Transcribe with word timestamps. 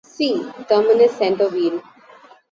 "See: 0.03 0.43
Terminus 0.67 1.11
Centre-Ville" 1.19 1.83